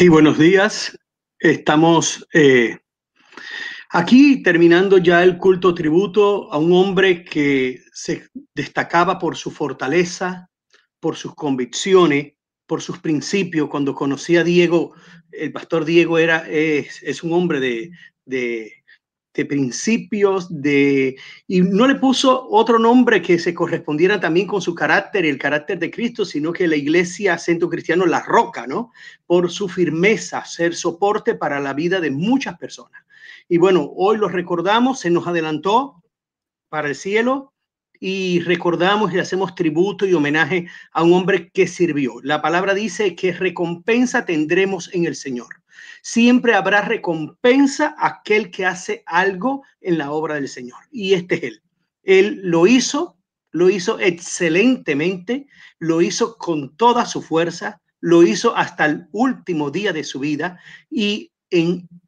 [0.00, 0.98] Sí, buenos días.
[1.38, 2.78] Estamos eh,
[3.90, 10.48] aquí terminando ya el culto tributo a un hombre que se destacaba por su fortaleza,
[11.00, 12.32] por sus convicciones,
[12.66, 13.68] por sus principios.
[13.68, 14.94] Cuando conocí a Diego,
[15.32, 17.90] el pastor Diego era, es, es un hombre de,
[18.24, 18.79] de
[19.32, 21.16] de principios, de
[21.46, 25.38] y no le puso otro nombre que se correspondiera también con su carácter y el
[25.38, 28.90] carácter de Cristo, sino que la iglesia Centro Cristiano la roca, ¿no?
[29.26, 33.02] Por su firmeza, ser soporte para la vida de muchas personas.
[33.48, 36.02] Y bueno, hoy lo recordamos, se nos adelantó
[36.68, 37.52] para el cielo
[38.00, 42.14] y recordamos y hacemos tributo y homenaje a un hombre que sirvió.
[42.22, 45.48] La palabra dice que recompensa tendremos en el Señor.
[46.02, 50.80] Siempre habrá recompensa a aquel que hace algo en la obra del Señor.
[50.90, 51.62] Y este es Él.
[52.02, 53.16] Él lo hizo,
[53.50, 55.46] lo hizo excelentemente,
[55.78, 60.58] lo hizo con toda su fuerza, lo hizo hasta el último día de su vida
[60.90, 61.32] y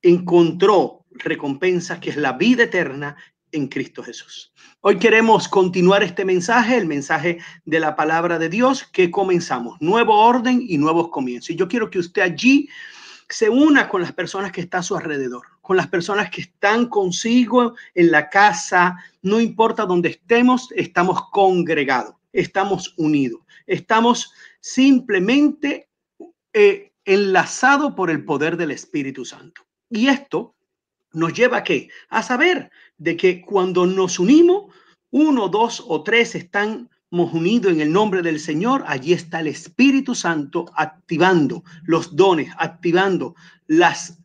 [0.02, 3.16] encontró recompensa que es la vida eterna
[3.52, 4.52] en Cristo Jesús.
[4.80, 10.18] Hoy queremos continuar este mensaje, el mensaje de la palabra de Dios que comenzamos, nuevo
[10.18, 11.50] orden y nuevos comienzos.
[11.50, 12.68] Y yo quiero que usted allí
[13.32, 16.86] se una con las personas que están a su alrededor, con las personas que están
[16.86, 25.88] consigo en la casa, no importa dónde estemos, estamos congregados, estamos unidos, estamos simplemente
[26.52, 29.62] eh, enlazados por el poder del Espíritu Santo.
[29.88, 30.54] Y esto
[31.12, 31.88] nos lleva a qué?
[32.10, 34.74] A saber de que cuando nos unimos,
[35.10, 40.14] uno, dos o tres están unido en el nombre del Señor, allí está el Espíritu
[40.14, 43.34] Santo activando los dones, activando
[43.66, 44.18] las,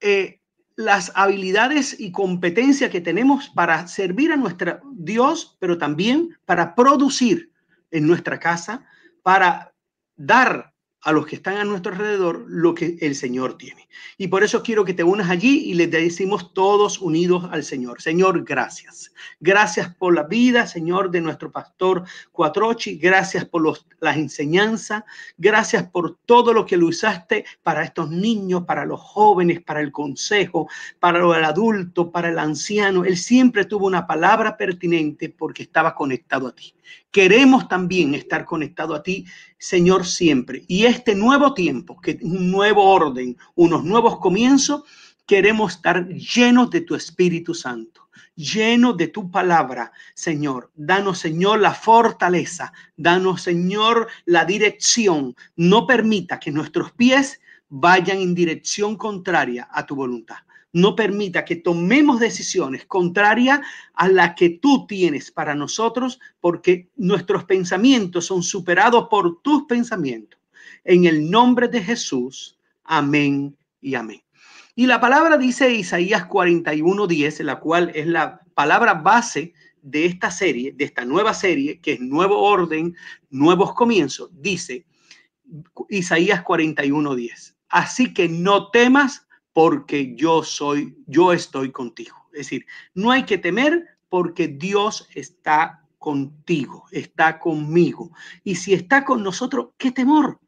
[0.00, 0.40] eh,
[0.74, 7.52] las habilidades y competencias que tenemos para servir a nuestro Dios, pero también para producir
[7.92, 8.84] en nuestra casa,
[9.22, 9.72] para
[10.16, 13.88] dar a los que están a nuestro alrededor lo que el Señor tiene.
[14.16, 18.02] Y por eso quiero que te unas allí y les decimos todos unidos al Señor.
[18.02, 19.12] Señor, gracias.
[19.38, 22.98] Gracias por la vida, Señor, de nuestro pastor Cuatrochi.
[22.98, 25.04] Gracias por los, las enseñanzas.
[25.36, 29.92] Gracias por todo lo que lo usaste para estos niños, para los jóvenes, para el
[29.92, 30.68] consejo,
[30.98, 33.04] para el adulto, para el anciano.
[33.04, 36.74] Él siempre tuvo una palabra pertinente porque estaba conectado a ti.
[37.10, 39.24] Queremos también estar conectado a ti,
[39.58, 40.64] Señor, siempre.
[40.68, 44.82] Y este nuevo tiempo, que un nuevo orden, unos nuevos comienzos,
[45.26, 50.70] queremos estar llenos de tu Espíritu Santo, llenos de tu palabra, Señor.
[50.74, 55.34] Danos, Señor, la fortaleza, danos, Señor, la dirección.
[55.56, 60.38] No permita que nuestros pies vayan en dirección contraria a tu voluntad
[60.72, 63.60] no permita que tomemos decisiones contrarias
[63.94, 70.38] a la que tú tienes para nosotros, porque nuestros pensamientos son superados por tus pensamientos.
[70.84, 74.22] En el nombre de Jesús, amén y amén.
[74.74, 79.52] Y la palabra dice Isaías 41:10, la cual es la palabra base
[79.82, 82.94] de esta serie, de esta nueva serie, que es nuevo orden,
[83.30, 84.86] nuevos comienzos, dice
[85.88, 87.56] Isaías 41:10.
[87.68, 89.27] Así que no temas
[89.58, 92.14] porque yo soy, yo estoy contigo.
[92.30, 92.64] Es decir,
[92.94, 98.12] no hay que temer porque Dios está contigo, está conmigo.
[98.44, 100.38] Y si está con nosotros, ¿qué temor?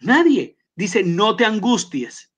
[0.00, 0.58] Nadie.
[0.76, 2.30] Dice, no te angusties,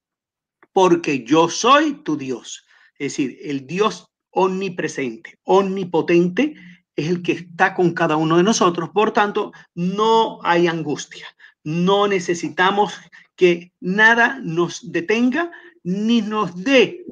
[0.72, 2.64] porque yo soy tu Dios.
[2.96, 6.54] Es decir, el Dios omnipresente, omnipotente,
[6.94, 8.90] es el que está con cada uno de nosotros.
[8.90, 11.26] Por tanto, no hay angustia.
[11.64, 12.94] No necesitamos
[13.34, 15.50] que nada nos detenga
[15.82, 17.04] ni nos dé,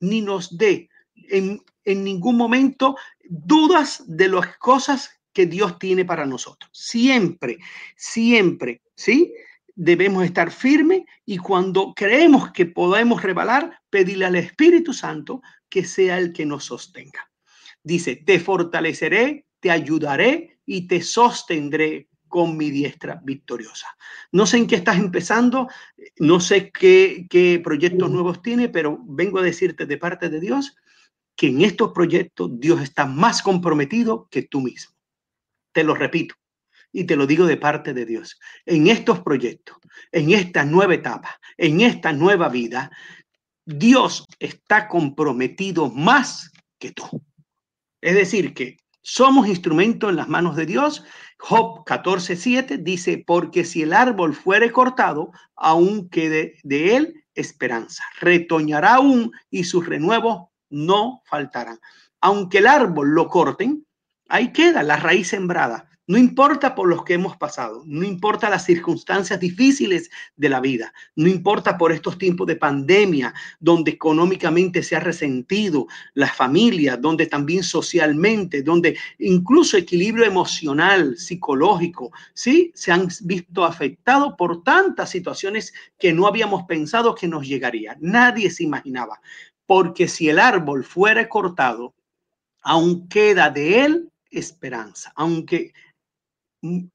[0.00, 0.88] ni nos dé
[1.28, 2.96] en, en ningún momento
[3.28, 6.70] dudas de las cosas que Dios tiene para nosotros.
[6.72, 7.58] Siempre,
[7.94, 9.32] siempre, ¿sí?
[9.74, 16.18] Debemos estar firmes y cuando creemos que podemos rebalar, pedirle al Espíritu Santo que sea
[16.18, 17.30] el que nos sostenga.
[17.82, 23.88] Dice, te fortaleceré, te ayudaré y te sostendré con mi diestra victoriosa.
[24.32, 25.68] No sé en qué estás empezando,
[26.18, 30.76] no sé qué, qué proyectos nuevos tiene, pero vengo a decirte de parte de Dios
[31.36, 34.94] que en estos proyectos Dios está más comprometido que tú mismo.
[35.72, 36.34] Te lo repito
[36.92, 38.40] y te lo digo de parte de Dios.
[38.64, 39.76] En estos proyectos,
[40.12, 42.90] en esta nueva etapa, en esta nueva vida,
[43.66, 47.22] Dios está comprometido más que tú.
[48.00, 51.04] Es decir, que somos instrumentos en las manos de Dios.
[51.38, 58.04] Job 14:7 dice, porque si el árbol fuere cortado, aún quede de él esperanza.
[58.20, 61.78] Retoñará aún y sus renuevos no faltarán.
[62.20, 63.86] Aunque el árbol lo corten,
[64.28, 68.64] ahí queda la raíz sembrada, No importa por los que hemos pasado, no importa las
[68.64, 74.94] circunstancias difíciles de la vida, no importa por estos tiempos de pandemia, donde económicamente se
[74.94, 83.08] ha resentido la familia, donde también socialmente, donde incluso equilibrio emocional, psicológico, sí, se han
[83.22, 87.96] visto afectados por tantas situaciones que no habíamos pensado que nos llegaría.
[88.00, 89.20] Nadie se imaginaba,
[89.66, 91.96] porque si el árbol fuera cortado,
[92.62, 95.72] aún queda de él esperanza, aunque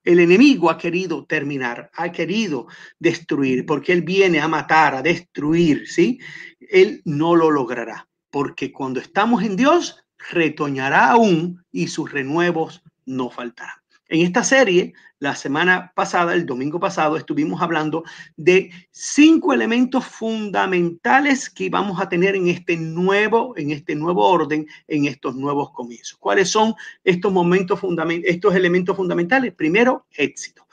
[0.03, 2.68] el enemigo ha querido terminar, ha querido
[3.00, 6.19] destruir, porque él viene a matar, a destruir, ¿sí?
[6.59, 13.29] Él no lo logrará, porque cuando estamos en Dios, retoñará aún y sus renuevos no
[13.29, 13.81] faltarán.
[14.12, 18.04] En esta serie, la semana pasada, el domingo pasado, estuvimos hablando
[18.36, 24.68] de cinco elementos fundamentales que vamos a tener en este nuevo, en este nuevo orden,
[24.90, 26.18] en estos nuevos comienzos.
[26.19, 26.75] ¿Cuáles son
[27.06, 29.54] estos momentos fundamentales, estos elementos fundamentales?
[29.54, 30.68] Primero, éxito.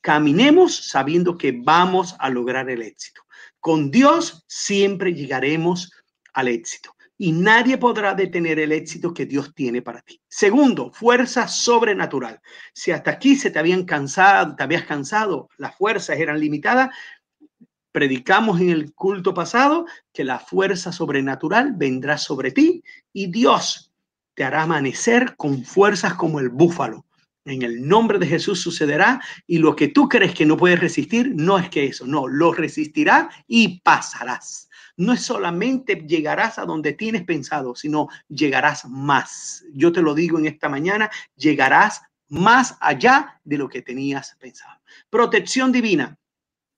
[0.00, 3.20] Caminemos sabiendo que vamos a lograr el éxito.
[3.60, 5.92] Con Dios siempre llegaremos
[6.32, 10.22] al éxito y nadie podrá detener el éxito que Dios tiene para ti.
[10.26, 12.40] Segundo, fuerza sobrenatural.
[12.72, 16.88] Si hasta aquí se te habían cansado, te habías cansado, las fuerzas eran limitadas,
[17.92, 19.84] predicamos en el culto pasado
[20.14, 22.82] que la fuerza sobrenatural vendrá sobre ti
[23.12, 23.92] y Dios
[24.32, 27.04] te hará amanecer con fuerzas como el búfalo.
[27.44, 31.34] En el nombre de Jesús sucederá y lo que tú crees que no puedes resistir,
[31.36, 36.92] no es que eso, no, lo resistirá y pasarás no es solamente llegarás a donde
[36.92, 39.64] tienes pensado, sino llegarás más.
[39.72, 44.80] Yo te lo digo en esta mañana, llegarás más allá de lo que tenías pensado.
[45.10, 46.16] Protección divina.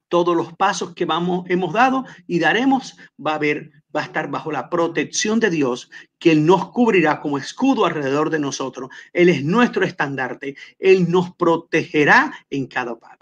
[0.08, 4.30] Todos los pasos que vamos, hemos dado y daremos va a haber, va a estar
[4.30, 8.90] bajo la protección de Dios, que Él nos cubrirá como escudo alrededor de nosotros.
[9.14, 10.54] Él es nuestro estandarte.
[10.78, 13.21] Él nos protegerá en cada paso.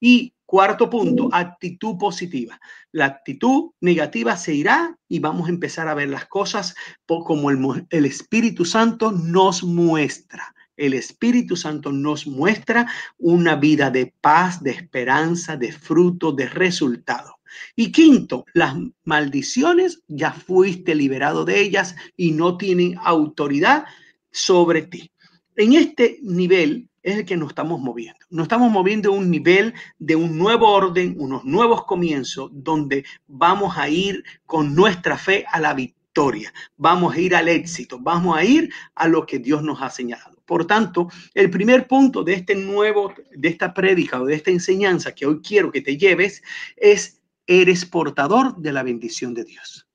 [0.00, 2.60] Y Cuarto punto, actitud positiva.
[2.92, 7.84] La actitud negativa se irá y vamos a empezar a ver las cosas como el,
[7.90, 10.54] el, Espíritu Santo nos muestra.
[10.76, 12.86] El Espíritu Santo nos muestra
[13.18, 17.40] una vida de paz, de esperanza, de fruto, de resultado.
[17.74, 23.84] Y quinto, las maldiciones ya fuiste liberado de ellas y no tienen autoridad
[24.30, 25.10] sobre ti.
[25.56, 28.18] En este nivel es el que nos estamos moviendo.
[28.30, 33.78] Nos estamos moviendo a un nivel de un nuevo orden, unos nuevos comienzos, donde vamos
[33.78, 38.42] a ir con nuestra fe a la victoria, vamos a ir al éxito, vamos a
[38.42, 40.42] ir a lo que Dios nos ha señalado.
[40.44, 45.14] Por tanto, el primer punto de este nuevo, de esta prédica o de esta enseñanza
[45.14, 46.42] que hoy quiero que te lleves
[46.76, 49.86] es, eres portador de la bendición de Dios.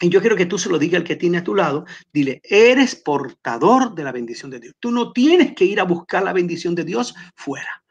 [0.00, 1.86] Y yo quiero que tú se lo digas al que tiene a tu lado.
[2.12, 4.74] Dile, eres portador de la bendición de Dios.
[4.78, 7.82] Tú no tienes que ir a buscar la bendición de Dios fuera.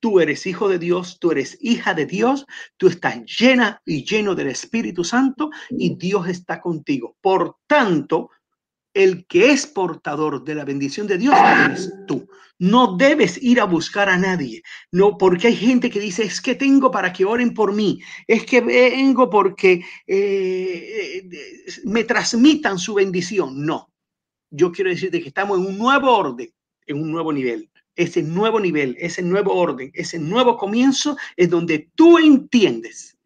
[0.00, 2.46] Tú eres hijo de Dios, tú eres hija de Dios,
[2.76, 7.16] tú estás llena y lleno del Espíritu Santo y Dios está contigo.
[7.20, 8.30] Por tanto,
[8.94, 12.28] el que es portador de la bendición de Dios eres tú.
[12.58, 16.56] No debes ir a buscar a nadie, no, porque hay gente que dice, es que
[16.56, 21.28] tengo para que oren por mí, es que vengo porque eh,
[21.84, 23.64] me transmitan su bendición.
[23.64, 23.92] No,
[24.50, 26.52] yo quiero decirte que estamos en un nuevo orden,
[26.86, 27.70] en un nuevo nivel.
[27.94, 33.16] Ese nuevo nivel, ese nuevo orden, ese nuevo comienzo es donde tú entiendes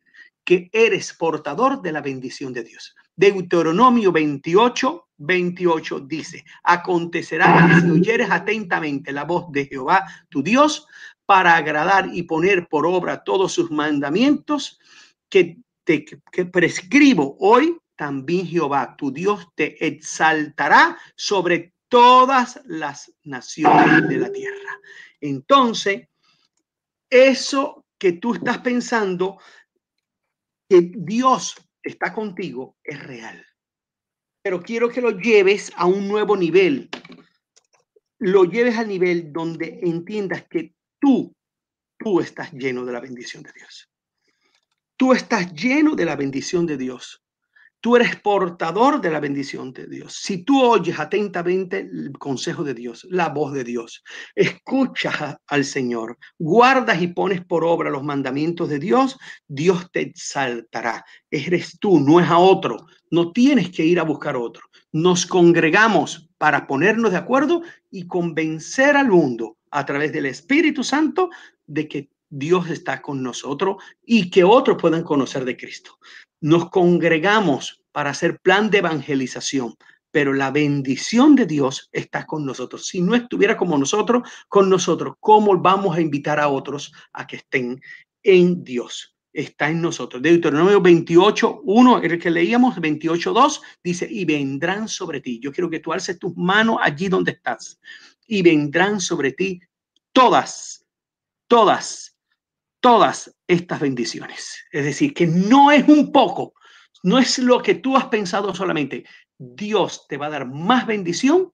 [0.45, 2.95] que eres portador de la bendición de Dios.
[3.15, 10.87] Deuteronomio 28, 28 dice, acontecerá que si oyeres atentamente la voz de Jehová, tu Dios,
[11.27, 14.79] para agradar y poner por obra todos sus mandamientos
[15.29, 24.09] que te que prescribo hoy, también Jehová, tu Dios, te exaltará sobre todas las naciones
[24.09, 24.81] de la tierra.
[25.21, 26.09] Entonces,
[27.11, 29.39] eso que tú estás pensando,
[30.69, 33.45] que Dios está contigo, es real
[34.43, 36.91] pero quiero que lo lleves a un nuevo nivel.
[38.19, 41.35] Lo lleves al nivel donde entiendas que tú,
[41.99, 43.89] tú estás lleno de la bendición de Dios.
[44.97, 47.23] Tú estás lleno de la bendición de Dios.
[47.83, 50.15] Tú eres portador de la bendición de Dios.
[50.15, 54.05] Si tú oyes atentamente el consejo de Dios, la voz de Dios,
[54.37, 61.05] escuchas al Señor, guardas y pones por obra los mandamientos de Dios, Dios te exaltará.
[61.29, 62.87] Eres tú, no es a otro.
[63.11, 64.63] No tienes que ir a buscar otro.
[64.93, 71.31] Nos congregamos para ponernos de acuerdo y convencer al mundo a través del Espíritu Santo
[71.67, 75.99] de que Dios está con nosotros y que otros puedan conocer de Cristo
[76.43, 79.77] nos congregamos para hacer plan de evangelización,
[80.11, 82.87] pero la bendición de Dios está con nosotros.
[82.87, 87.37] Si no estuviera como nosotros, con nosotros, ¿cómo vamos a invitar a otros a que
[87.37, 87.81] estén
[88.23, 89.17] en Dios?
[89.33, 90.21] Está en nosotros.
[90.21, 95.41] Deuteronomio 28, 1, el que leíamos, 28, 2, dice, y vendrán sobre ti.
[95.41, 97.81] Yo quiero que tú alces tus manos allí donde estás.
[98.27, 99.61] Y vendrán sobre ti
[100.13, 100.85] todas,
[101.47, 102.12] todas,
[102.83, 104.67] todas estas bendiciones.
[104.71, 106.53] Es decir, que no es un poco,
[107.05, 109.05] no es lo que tú has pensado solamente.
[109.39, 111.53] Dios te va a dar más bendición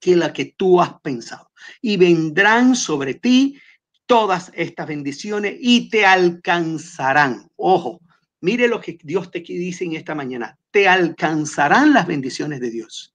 [0.00, 1.50] que la que tú has pensado.
[1.80, 3.60] Y vendrán sobre ti
[4.06, 7.48] todas estas bendiciones y te alcanzarán.
[7.56, 8.00] Ojo,
[8.40, 10.58] mire lo que Dios te dice en esta mañana.
[10.70, 13.14] Te alcanzarán las bendiciones de Dios.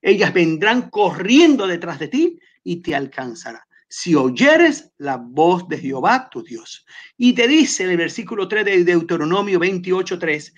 [0.00, 3.62] Ellas vendrán corriendo detrás de ti y te alcanzarán.
[3.96, 6.84] Si oyeres la voz de Jehová, tu Dios.
[7.16, 10.52] Y te dice en el versículo 3 de Deuteronomio 28, 3,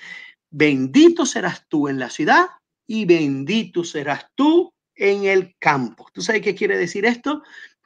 [0.50, 2.47] bendito serás tú en la ciudad
[2.87, 6.07] y bendito serás tú en el campo.
[6.14, 7.43] ¿Tú sabes qué quiere decir esto?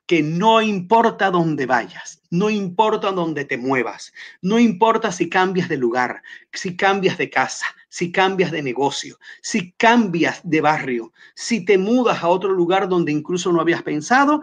[0.07, 5.79] Que no importa dónde vayas, no importa dónde te muevas, no importa si cambias de
[5.79, 11.77] lugar, si cambias de casa, si cambias de negocio, si cambias de barrio, si te
[11.77, 14.43] mudas a otro lugar donde incluso no habías pensado,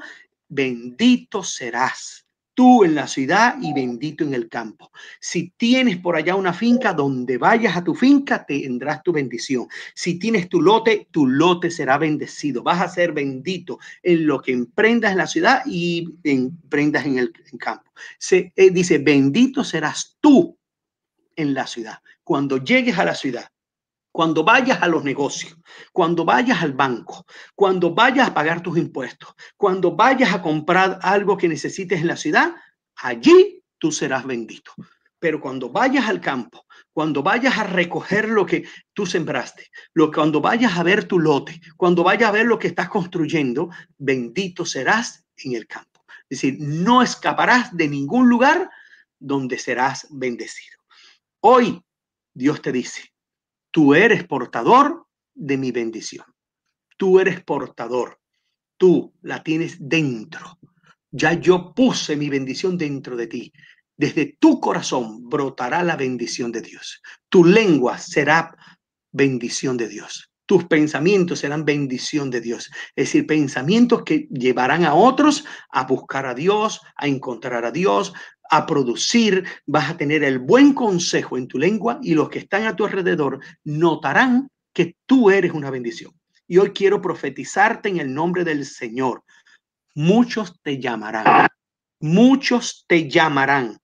[0.49, 2.27] bendito serás
[2.57, 4.91] tú en la ciudad y bendito en el campo.
[5.19, 9.67] Si tienes por allá una finca, donde vayas a tu finca, tendrás tu bendición.
[9.93, 12.63] Si tienes tu lote, tu lote será bendecido.
[12.63, 17.31] Vas a ser bendito en lo que emprendas en la ciudad y emprendas en el
[17.59, 17.91] campo.
[18.17, 20.57] Se eh, dice, bendito serás tú
[21.35, 21.99] en la ciudad.
[22.23, 23.51] Cuando llegues a la ciudad,
[24.17, 25.55] cuando vayas a los negocios,
[25.93, 31.37] cuando vayas al banco, cuando vayas a pagar tus impuestos, cuando vayas a comprar algo
[31.37, 32.55] que necesites en la ciudad,
[32.95, 34.71] allí tú serás bendito.
[35.19, 39.69] Pero cuando vayas al campo, cuando vayas a recoger lo que tú sembraste,
[40.11, 43.69] cuando vayas a ver tu lote, cuando vayas a ver lo que estás construyendo,
[43.99, 46.01] bendito serás en el campo.
[46.27, 48.67] Es decir, no escaparás de ningún lugar
[49.19, 50.79] donde serás bendecido.
[51.39, 51.83] Hoy
[52.33, 53.11] Dios te dice,
[53.77, 55.05] Tú eres portador
[55.35, 56.25] de mi bendición.
[56.97, 58.19] Tú eres portador.
[58.75, 60.57] Tú la tienes dentro.
[61.11, 63.53] Ya yo puse mi bendición dentro de ti.
[63.95, 67.03] Desde tu corazón brotará la bendición de Dios.
[67.29, 68.57] Tu lengua será
[69.11, 70.31] bendición de Dios.
[70.47, 72.71] Tus pensamientos serán bendición de Dios.
[72.95, 78.13] Es decir, pensamientos que llevarán a otros a buscar a Dios, a encontrar a Dios,
[78.49, 82.65] a producir, vas a tener el buen consejo en tu lengua y los que están
[82.65, 86.13] a tu alrededor notarán que tú eres una bendición.
[86.47, 89.23] Y hoy quiero profetizarte en el nombre del Señor.
[89.95, 91.47] Muchos te llamarán,
[91.99, 93.79] muchos te llamarán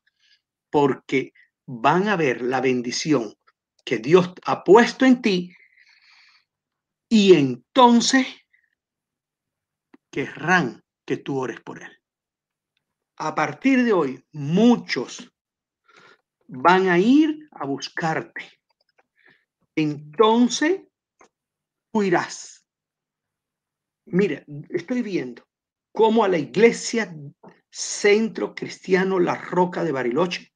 [0.69, 1.33] porque
[1.65, 3.33] van a ver la bendición
[3.83, 5.55] que Dios ha puesto en ti
[7.09, 8.27] y entonces
[10.09, 12.02] querrán que tú ores por él
[13.27, 15.31] a partir de hoy, muchos
[16.47, 18.59] van a ir a buscarte.
[19.75, 20.81] Entonces,
[21.91, 22.67] tú irás.
[24.05, 25.47] Mira, estoy viendo
[25.93, 27.15] cómo a la iglesia
[27.71, 30.53] Centro Cristiano La Roca de Bariloche,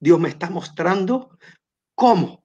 [0.00, 1.38] Dios me está mostrando
[1.94, 2.44] cómo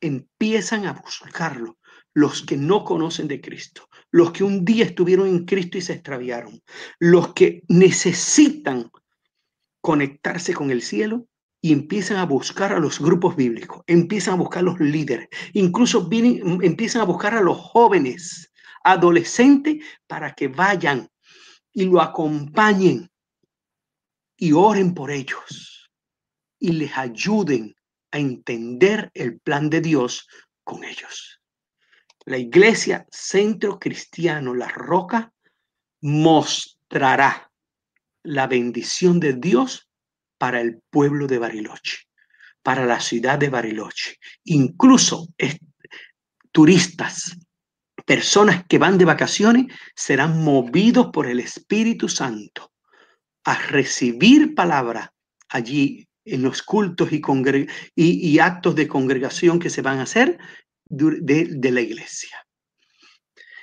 [0.00, 1.78] empiezan a buscarlo
[2.14, 5.94] los que no conocen de Cristo, los que un día estuvieron en Cristo y se
[5.94, 6.62] extraviaron,
[7.00, 8.88] los que necesitan
[9.80, 11.26] conectarse con el cielo
[11.60, 16.08] y empiezan a buscar a los grupos bíblicos, empiezan a buscar a los líderes, incluso
[16.08, 18.52] vienen, empiezan a buscar a los jóvenes,
[18.84, 21.08] adolescentes, para que vayan
[21.72, 23.10] y lo acompañen
[24.36, 25.90] y oren por ellos
[26.60, 27.74] y les ayuden
[28.12, 30.28] a entender el plan de Dios
[30.62, 31.40] con ellos
[32.26, 35.32] la iglesia Centro Cristiano La Roca
[36.00, 37.50] mostrará
[38.22, 39.88] la bendición de Dios
[40.38, 42.08] para el pueblo de Bariloche,
[42.62, 44.16] para la ciudad de Bariloche.
[44.44, 45.28] Incluso
[46.50, 47.36] turistas,
[48.06, 52.72] personas que van de vacaciones, serán movidos por el Espíritu Santo
[53.44, 55.12] a recibir palabra
[55.48, 57.20] allí en los cultos y,
[57.94, 60.38] y, actos de congregación que se van a hacer
[60.96, 62.46] de, la iglesia.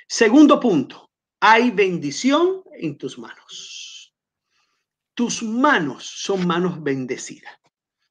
[0.06, 1.10] Segundo punto,
[1.40, 4.14] hay bendición en tus manos.
[5.14, 7.52] Tus manos son manos bendecidas.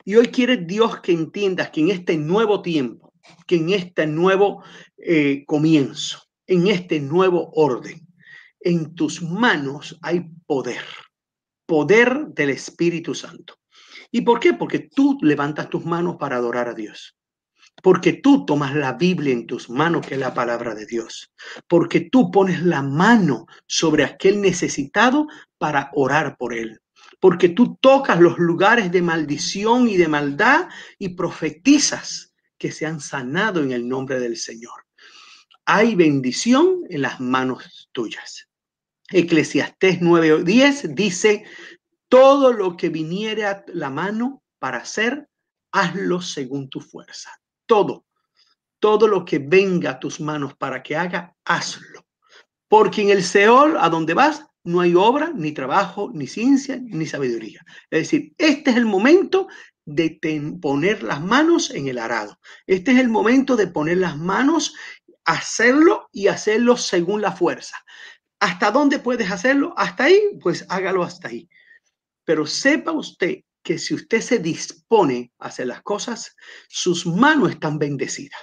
[0.04, 3.14] Y hoy quiere Dios que entiendas que en este nuevo tiempo,
[3.46, 4.64] que en este nuevo
[4.98, 8.08] eh, comienzo, en este nuevo orden,
[8.60, 10.84] en tus manos hay poder,
[11.66, 13.56] poder del Espíritu Santo.
[14.12, 14.54] ¿Y por qué?
[14.54, 17.16] Porque tú levantas tus manos para adorar a Dios.
[17.82, 21.32] Porque tú tomas la Biblia en tus manos, que es la palabra de Dios,
[21.68, 26.82] porque tú pones la mano sobre aquel necesitado para orar por él,
[27.20, 33.00] porque tú tocas los lugares de maldición y de maldad y profetizas que se han
[33.00, 34.86] sanado en el nombre del Señor.
[35.66, 38.48] Hay bendición en las manos tuyas.
[39.10, 41.46] Eclesiastés 9:10 dice,
[42.08, 45.28] todo lo que viniere a la mano para hacer,
[45.72, 47.41] hazlo según tu fuerza
[47.72, 48.06] todo,
[48.82, 52.06] todo lo que venga a tus manos para que haga, hazlo.
[52.68, 57.06] Porque en el Seol, a donde vas, no hay obra, ni trabajo, ni ciencia, ni
[57.06, 57.64] sabiduría.
[57.90, 59.48] Es decir, este es el momento
[59.86, 60.20] de
[60.62, 62.38] poner las manos en el arado.
[62.68, 64.76] Este es el momento de poner las manos,
[65.24, 67.78] hacerlo y hacerlo según la fuerza.
[68.42, 69.74] ¿Hasta dónde puedes hacerlo?
[69.78, 71.48] Hasta ahí, pues hágalo hasta ahí.
[72.26, 76.36] Pero sepa usted que si usted se dispone a hacer las cosas,
[76.68, 78.40] sus manos están bendecidas.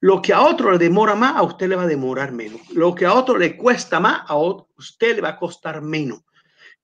[0.00, 2.60] Lo que a otro le demora más, a usted le va a demorar menos.
[2.70, 6.20] Lo que a otro le cuesta más, a usted le va a costar menos.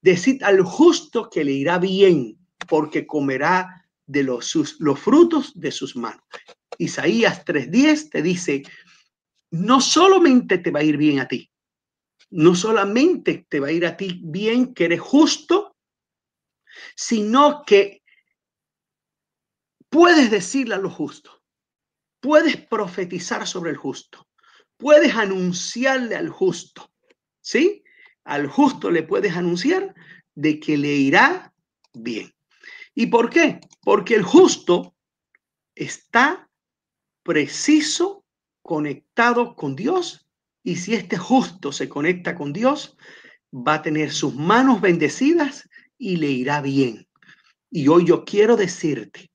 [0.01, 5.97] Decid al justo que le irá bien, porque comerá de los, los frutos de sus
[5.97, 6.23] manos.
[6.79, 8.63] Isaías 3:10 te dice,
[9.51, 11.51] no solamente te va a ir bien a ti,
[12.31, 15.68] no solamente te va a ir a ti bien que eres justo,
[16.99, 18.03] sino que
[19.89, 21.45] puedes decirle a lo justo,
[22.19, 24.27] puedes profetizar sobre el justo,
[24.77, 26.91] puedes anunciarle al justo,
[27.41, 27.85] ¿sí?
[28.25, 29.95] Al justo le puedes anunciar
[30.35, 31.55] de que le irá
[31.95, 32.35] bien.
[32.97, 33.61] ¿Y por qué?
[33.83, 34.97] Porque el justo
[35.77, 36.51] está
[37.23, 38.25] preciso
[38.61, 40.29] conectado con Dios
[40.65, 42.97] y si este justo se conecta con Dios,
[43.53, 47.07] va a tener sus manos bendecidas y le irá bien.
[47.71, 49.31] Y hoy yo quiero decirte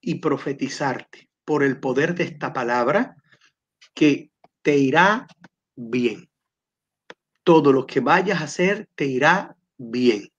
[0.00, 3.16] y profetizarte por el poder de esta palabra
[3.94, 4.30] que
[4.62, 5.26] te irá
[5.74, 6.28] bien.
[7.42, 10.30] Todo lo que vayas a hacer te irá bien.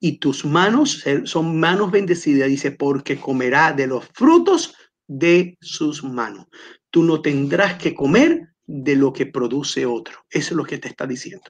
[0.00, 4.74] Y tus manos son manos bendecidas, dice, porque comerá de los frutos
[5.06, 6.46] de sus manos.
[6.90, 10.24] Tú no tendrás que comer de lo que produce otro.
[10.30, 11.44] Eso es lo que te está diciendo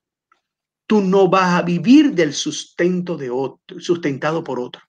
[0.87, 4.83] tú no vas a vivir del sustento de otro, sustentado por otro.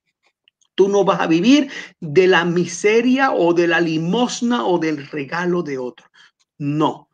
[0.75, 5.63] Tú no vas a vivir de la miseria o de la limosna o del regalo
[5.63, 6.07] de otro.
[6.57, 7.09] No,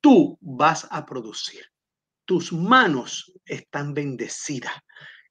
[0.00, 1.66] tú vas a producir.
[2.24, 4.72] Tus manos están bendecidas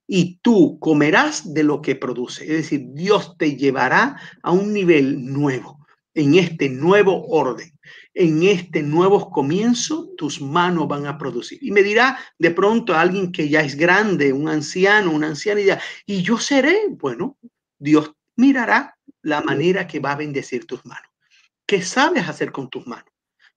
[0.05, 2.43] y tú comerás de lo que produce.
[2.43, 5.79] Es decir, Dios te llevará a un nivel nuevo,
[6.13, 7.70] en este nuevo orden
[8.13, 11.59] en este nuevo comienzo tus manos van a producir.
[11.61, 15.69] Y me dirá de pronto alguien que ya es grande, un anciano, una anciana, y,
[16.05, 17.37] y yo seré, bueno,
[17.79, 21.09] Dios mirará la manera que va a bendecir tus manos.
[21.65, 23.11] ¿Qué sabes hacer con tus manos?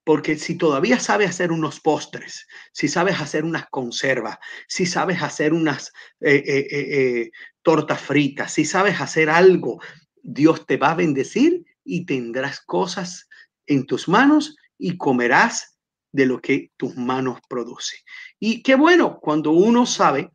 [0.04, 4.38] Porque si todavía sabes hacer unos postres, si sabes hacer unas conservas,
[4.68, 7.30] si sabes hacer unas eh, eh, eh,
[7.62, 9.80] tortas fritas, si sabes hacer algo,
[10.22, 13.28] Dios te va a bendecir y tendrás cosas
[13.66, 15.78] en tus manos y comerás
[16.12, 17.98] de lo que tus manos producen.
[18.38, 20.30] Y qué bueno cuando uno sabe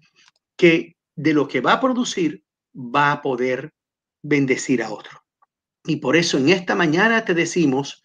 [0.57, 2.43] que de lo que va a producir
[2.75, 3.73] va a poder
[4.21, 5.23] bendecir a otro.
[5.85, 8.01] Y por eso en esta mañana te decimos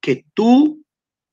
[0.00, 0.84] que tú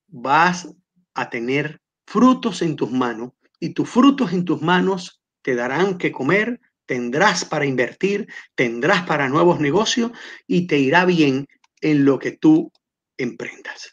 [0.06, 0.68] vas
[1.14, 6.12] a tener frutos en tus manos y tus frutos en tus manos te darán que
[6.12, 10.12] comer, tendrás para invertir, tendrás para nuevos negocios
[10.46, 11.46] y te irá bien
[11.80, 12.72] en lo que tú
[13.18, 13.90] emprendas.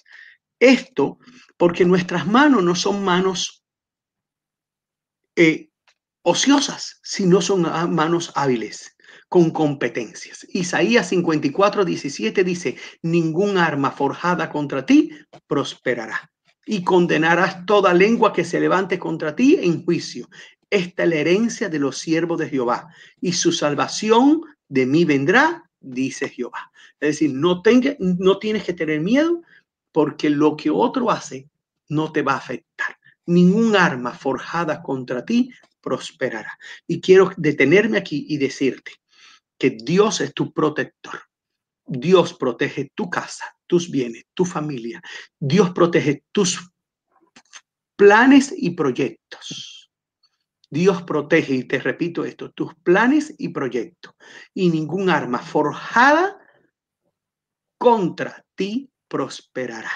[0.60, 1.18] Esto
[1.58, 3.64] porque nuestras manos no son manos
[5.36, 5.70] eh,
[6.22, 8.96] ociosas, sino son manos hábiles,
[9.28, 10.46] con competencias.
[10.50, 15.12] Isaías 54, 17 dice, ningún arma forjada contra ti
[15.48, 16.32] prosperará
[16.66, 20.30] y condenarás toda lengua que se levante contra ti en juicio.
[20.70, 22.88] Esta es la herencia de los siervos de Jehová
[23.20, 26.72] y su salvación de mí vendrá dice Jehová.
[27.00, 29.44] Es decir, no, tenga, no tienes que tener miedo
[29.92, 31.50] porque lo que otro hace
[31.90, 32.98] no te va a afectar.
[33.26, 36.58] Ningún arma forjada contra ti prosperará.
[36.88, 38.94] Y quiero detenerme aquí y decirte
[39.58, 41.22] que Dios es tu protector.
[41.86, 45.02] Dios protege tu casa, tus bienes, tu familia.
[45.40, 46.72] Dios protege tus
[47.96, 49.83] planes y proyectos.
[50.74, 54.16] Dios protege, y te repito esto, tus planes y proyectos.
[54.56, 56.40] Y ningún arma forjada
[57.78, 59.92] contra ti prosperará.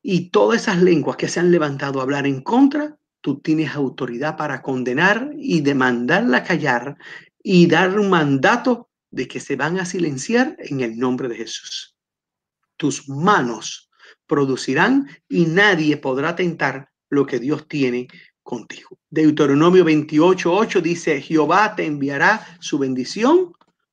[0.00, 4.36] Y todas esas lenguas que se han levantado a hablar en contra, tú tienes autoridad
[4.36, 6.96] para condenar y demandarla callar
[7.42, 11.96] y dar un mandato de que se van a silenciar en el nombre de Jesús.
[12.76, 13.90] Tus manos
[14.28, 18.06] producirán y nadie podrá tentar lo que Dios tiene
[18.48, 18.98] contigo.
[19.10, 23.52] Deuteronomio 28.8 dice, Jehová te enviará su bendición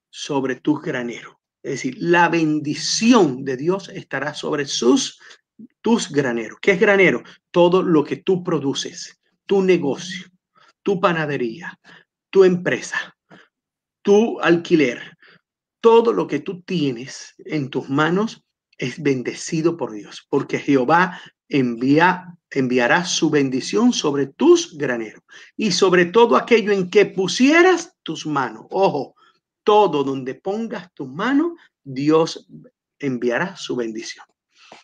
[0.10, 1.36] sobre tus graneros.
[1.62, 5.20] Es decir, la bendición de Dios estará sobre sus
[5.82, 6.58] tus graneros.
[6.62, 7.22] ¿Qué es granero?
[7.52, 10.26] Todo lo que tú produces, tu negocio,
[10.82, 11.78] tu panadería,
[12.30, 13.14] tu empresa,
[14.02, 15.18] tu alquiler,
[15.82, 18.42] todo lo que tú tienes en tus manos
[18.78, 25.22] es bendecido por Dios, porque Jehová envía, enviará su bendición sobre tus graneros
[25.56, 28.66] y sobre todo aquello en que pusieras tus manos.
[28.70, 29.16] Ojo,
[29.64, 31.54] todo donde pongas tus manos,
[31.84, 32.48] Dios
[33.00, 34.26] enviará su bendición.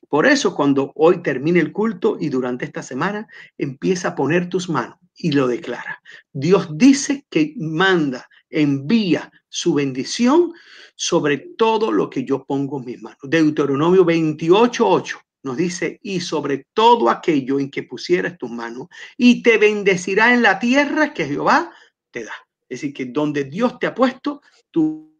[0.09, 4.69] Por eso cuando hoy termine el culto y durante esta semana empieza a poner tus
[4.69, 6.01] manos y lo declara.
[6.31, 10.53] Dios dice que manda, envía su bendición
[10.95, 13.19] sobre todo lo que yo pongo en mis manos.
[13.23, 19.41] Deuteronomio 28, 8 nos dice, y sobre todo aquello en que pusieras tus manos, y
[19.41, 21.73] te bendecirá en la tierra que Jehová
[22.11, 22.33] te da.
[22.69, 25.11] Es decir, que donde Dios te ha puesto, tú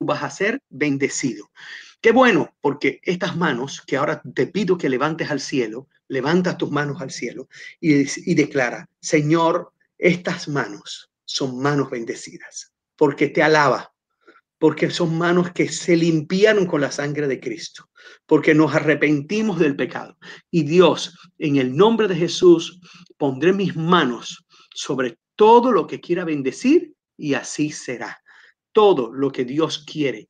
[0.00, 1.50] vas a ser bendecido.
[2.00, 6.70] Qué bueno, porque estas manos que ahora te pido que levantes al cielo, levantas tus
[6.70, 7.48] manos al cielo
[7.80, 13.92] y, y declara, Señor, estas manos son manos bendecidas, porque te alaba,
[14.58, 17.88] porque son manos que se limpiaron con la sangre de Cristo,
[18.26, 20.16] porque nos arrepentimos del pecado.
[20.50, 22.80] Y Dios, en el nombre de Jesús,
[23.16, 24.44] pondré mis manos
[24.74, 28.20] sobre todo lo que quiera bendecir y así será.
[28.72, 30.28] Todo lo que Dios quiere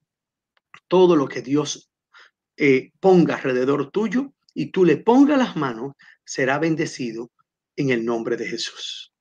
[0.89, 1.91] todo lo que Dios
[2.57, 5.93] eh, ponga alrededor tuyo y tú le pongas las manos,
[6.25, 7.31] será bendecido
[7.77, 9.13] en el nombre de Jesús.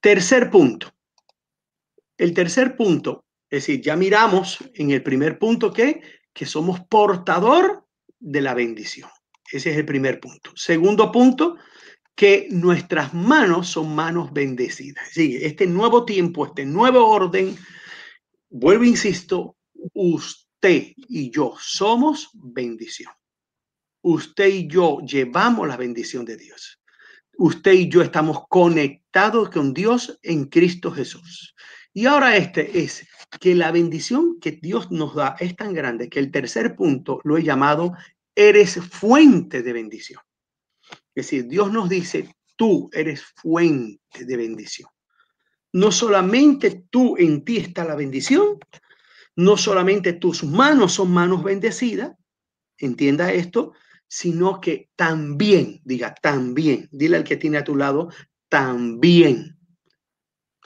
[0.00, 0.92] Tercer punto.
[2.18, 7.86] El tercer punto, es decir, ya miramos en el primer punto que, que somos portador
[8.18, 9.08] de la bendición.
[9.50, 10.50] Ese es el primer punto.
[10.56, 11.56] Segundo punto,
[12.14, 15.08] que nuestras manos son manos bendecidas.
[15.12, 17.56] Sí, este nuevo tiempo, este nuevo orden,
[18.48, 19.56] vuelvo, insisto,
[19.92, 23.12] usted usted y yo somos bendición.
[24.02, 26.80] Usted y yo llevamos la bendición de Dios.
[27.38, 31.54] Usted y yo estamos conectados con Dios en Cristo Jesús.
[31.92, 33.06] Y ahora este es
[33.40, 37.36] que la bendición que Dios nos da es tan grande que el tercer punto lo
[37.36, 37.92] he llamado,
[38.34, 40.20] eres fuente de bendición.
[41.14, 44.90] Es decir, Dios nos dice, tú eres fuente de bendición.
[45.72, 48.58] No solamente tú en ti está la bendición,
[49.36, 52.12] no solamente tus manos son manos bendecidas,
[52.78, 53.72] entienda esto,
[54.08, 58.08] sino que también, diga, también, dile al que tiene a tu lado,
[58.48, 59.55] también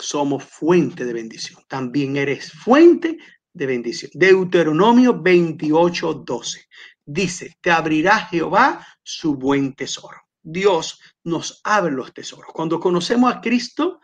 [0.00, 1.62] somos fuente de bendición.
[1.68, 3.18] También eres fuente
[3.52, 4.10] de bendición.
[4.14, 6.68] Deuteronomio 28, 12.
[7.04, 10.18] Dice, te abrirá Jehová su buen tesoro.
[10.42, 12.52] Dios nos abre los tesoros.
[12.52, 14.00] Cuando conocemos a Cristo,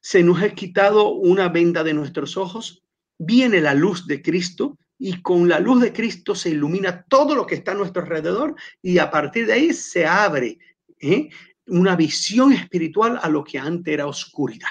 [0.00, 2.82] se nos ha quitado una venda de nuestros ojos,
[3.18, 7.46] viene la luz de Cristo y con la luz de Cristo se ilumina todo lo
[7.46, 10.58] que está a nuestro alrededor y a partir de ahí se abre
[10.98, 11.28] ¿eh?
[11.66, 14.68] una visión espiritual a lo que antes era oscuridad.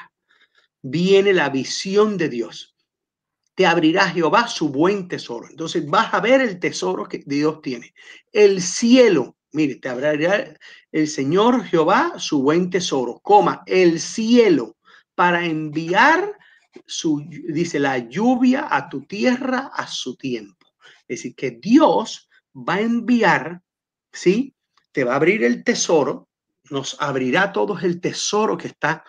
[0.81, 2.75] Viene la visión de Dios.
[3.55, 5.47] Te abrirá Jehová su buen tesoro.
[5.49, 7.93] Entonces vas a ver el tesoro que Dios tiene.
[8.31, 10.55] El cielo, mire, te abrirá
[10.91, 14.77] el Señor Jehová su buen tesoro, coma, el cielo
[15.15, 16.39] para enviar
[17.49, 20.67] dice, la lluvia a tu tierra a su tiempo.
[21.07, 23.61] Es decir, que Dios va a enviar,
[24.11, 24.55] ¿sí?
[24.91, 26.29] Te va a abrir el tesoro,
[26.69, 29.03] nos abrirá todos el tesoro que está,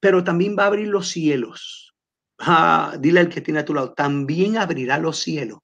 [0.00, 1.94] pero también va a abrir los cielos.
[2.38, 5.58] Ah, dile al que tiene a tu lado, también abrirá los cielos.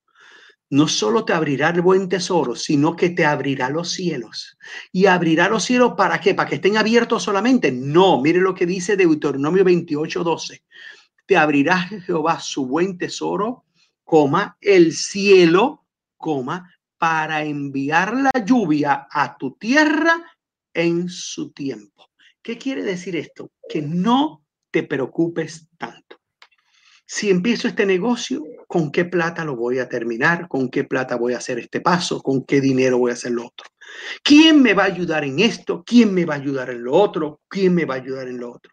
[0.70, 4.59] No solo te abrirá el buen tesoro, sino que te abrirá los cielos.
[4.90, 6.35] ¿Y abrirá los cielos para qué?
[6.35, 7.70] ¿Para que estén abiertos solamente?
[7.70, 10.64] No, mire lo que dice Deuteronomio 28, 12
[11.27, 13.64] te abrirá Jehová su buen tesoro,
[14.05, 15.85] coma, el cielo,
[16.16, 20.23] coma, para enviar la lluvia a tu tierra
[20.73, 22.11] en su tiempo.
[22.44, 23.50] ¿Qué quiere decir esto?
[23.70, 26.20] Que no te preocupes tanto.
[27.07, 30.46] Si empiezo este negocio, ¿con qué plata lo voy a terminar?
[30.46, 32.20] ¿Con qué plata voy a hacer este paso?
[32.20, 33.66] ¿Con qué dinero voy a hacer lo otro?
[34.22, 35.83] ¿Quién me va a ayudar en esto?
[35.87, 37.40] ¿Quién me va a ayudar en lo otro?
[37.48, 38.72] ¿Quién me va a ayudar en lo otro?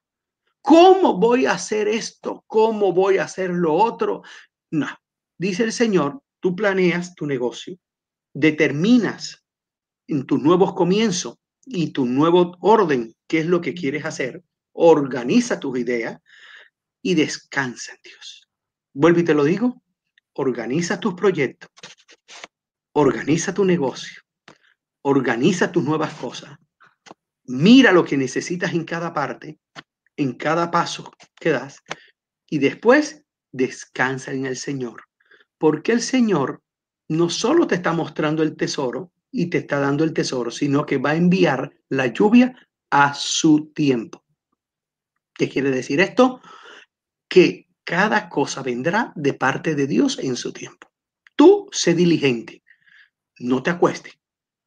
[0.61, 2.43] ¿Cómo voy a hacer esto?
[2.47, 4.21] ¿Cómo voy a hacer lo otro?
[4.69, 4.89] No,
[5.37, 7.77] dice el Señor, tú planeas tu negocio,
[8.33, 9.45] determinas
[10.07, 15.57] en tus nuevos comienzos y tu nuevo orden qué es lo que quieres hacer, organiza
[15.57, 16.19] tus ideas
[17.01, 18.49] y descansa en Dios.
[18.93, 19.81] Vuelvo y te lo digo,
[20.33, 21.69] organiza tus proyectos,
[22.91, 24.21] organiza tu negocio,
[25.03, 26.57] organiza tus nuevas cosas,
[27.45, 29.59] mira lo que necesitas en cada parte,
[30.17, 31.81] en cada paso que das,
[32.49, 35.05] y después descansa en el Señor,
[35.57, 36.61] porque el Señor
[37.07, 40.97] no solo te está mostrando el tesoro y te está dando el tesoro, sino que
[40.97, 42.53] va a enviar la lluvia
[42.91, 44.23] a su tiempo.
[45.33, 46.41] ¿Qué quiere decir esto?
[47.27, 50.91] Que cada cosa vendrá de parte de Dios en su tiempo.
[51.35, 52.61] Tú sé diligente,
[53.39, 54.19] no te acuestes,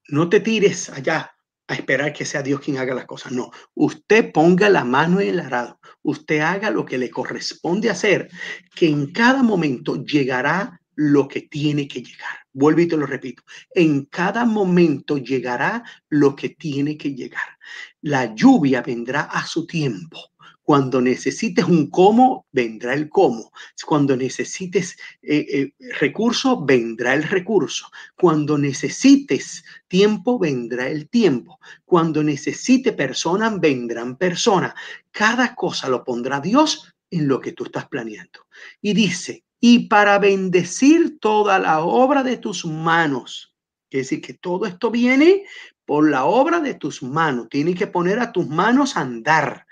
[0.08, 1.34] no te tires allá
[1.66, 3.32] a esperar que sea Dios quien haga las cosas.
[3.32, 8.30] No, usted ponga la mano en el arado, usted haga lo que le corresponde hacer,
[8.74, 12.43] que en cada momento llegará lo que tiene que llegar.
[12.54, 13.42] Vuelvo y te lo repito,
[13.74, 17.58] en cada momento llegará lo que tiene que llegar.
[18.00, 20.20] La lluvia vendrá a su tiempo.
[20.62, 23.52] Cuando necesites un cómo, vendrá el cómo.
[23.84, 27.90] Cuando necesites eh, eh, recurso, vendrá el recurso.
[28.16, 31.58] Cuando necesites tiempo, vendrá el tiempo.
[31.84, 34.74] Cuando necesite personas, vendrán personas.
[35.10, 38.46] Cada cosa lo pondrá Dios en lo que tú estás planeando.
[38.80, 43.54] Y dice, y para bendecir toda la obra de tus manos.
[43.88, 45.44] Es decir, que todo esto viene
[45.86, 47.48] por la obra de tus manos.
[47.48, 49.64] Tienes que poner a tus manos a andar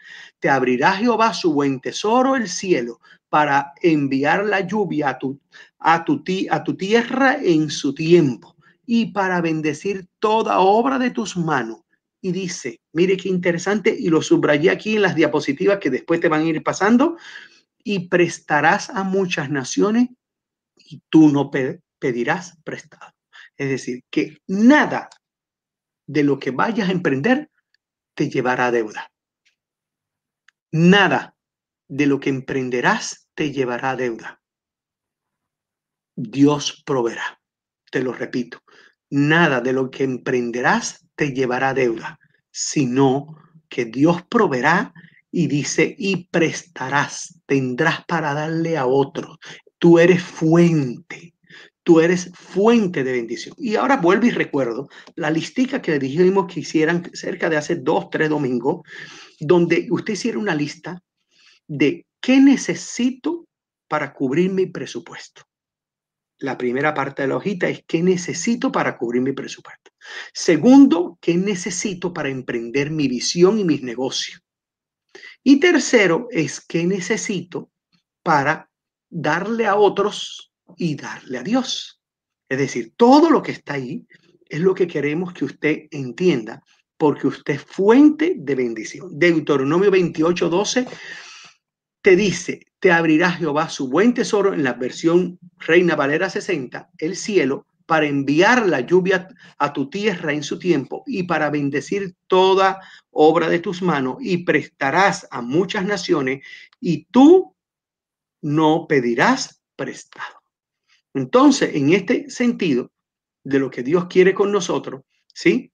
[0.43, 5.39] te abrirá Jehová su buen tesoro, el cielo, para enviar la lluvia a tu,
[5.79, 11.37] a tu, a tu tierra en su tiempo y para bendecir toda obra de tus
[11.37, 11.83] manos.
[12.21, 16.29] Y dice, mire qué interesante, y lo subrayé aquí en las diapositivas que después te
[16.29, 17.17] van a ir pasando,
[17.85, 20.09] y prestarás a muchas naciones
[20.77, 21.51] y tú no
[21.99, 23.13] pedirás prestado.
[23.57, 25.09] Es decir, que nada
[26.07, 27.51] de lo que vayas a emprender
[28.15, 29.13] te llevará a deuda.
[30.73, 31.37] Nada
[31.89, 34.43] de lo que emprenderás te llevará a deuda.
[36.17, 37.41] Dios proveerá.
[37.91, 38.63] Te lo repito.
[39.11, 42.19] Nada de lo que emprenderás te llevará a deuda,
[42.51, 43.37] sino
[43.69, 44.95] que Dios proveerá
[45.35, 49.39] y dice, y prestarás, tendrás para darle a otro.
[49.79, 51.35] Tú eres fuente,
[51.83, 53.57] tú eres fuente de bendición.
[53.59, 58.11] Y ahora vuelvo y recuerdo la listica que dijimos que hicieran cerca de hace dos,
[58.11, 58.83] tres domingos,
[59.41, 61.03] donde usted hiciera una lista
[61.67, 63.47] de qué necesito
[63.89, 65.43] para cubrir mi presupuesto.
[66.41, 69.93] La primera parte de la hojita es qué necesito para cubrir mi presupuesto.
[70.35, 74.43] Segundo, qué necesito para emprender mi visión y mis negocios.
[75.45, 77.71] Y tercero es qué necesito
[78.23, 78.71] para
[79.11, 82.01] darle a otros y darle a Dios.
[82.49, 84.07] Es decir, todo lo que está ahí
[84.49, 86.63] es lo que queremos que usted entienda
[86.97, 89.19] porque usted es fuente de bendición.
[89.19, 90.87] Deuteronomio 28, 12
[92.03, 97.17] te dice, te abrirá Jehová su buen tesoro en la versión Reina Valera 60, el
[97.17, 102.81] cielo, para enviar la lluvia a tu tierra en su tiempo y para bendecir toda
[103.11, 106.45] obra de tus manos y prestarás a muchas naciones
[106.81, 107.55] y tú
[108.41, 110.43] no pedirás prestado.
[111.15, 112.91] Entonces, en este sentido
[113.45, 115.73] de lo que Dios quiere con nosotros, ¿sí?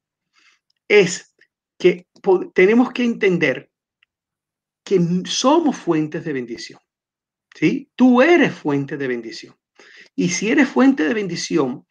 [0.89, 1.35] es
[1.79, 2.07] que
[2.55, 3.71] tenemos que entender
[4.83, 6.81] que somos fuentes de bendición.
[7.55, 7.91] ¿sí?
[7.95, 9.55] Tú eres fuente de bendición.
[10.19, 11.87] Y si eres fuente de bendición,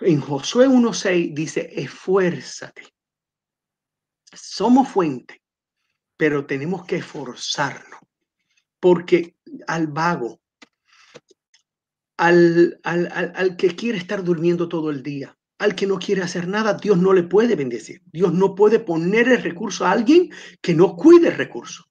[0.00, 2.84] en Josué 1.6 dice, esfuérzate.
[4.32, 5.42] Somos fuente,
[6.16, 8.00] pero tenemos que esforzarnos.
[8.80, 9.36] Porque
[9.66, 10.40] al vago,
[12.16, 16.48] al, al, al, que quiere estar durmiendo todo el día, al que no quiere hacer
[16.48, 18.00] nada, Dios no le puede bendecir.
[18.06, 20.30] Dios no puede poner el recurso a alguien
[20.62, 21.84] que no cuide el recurso.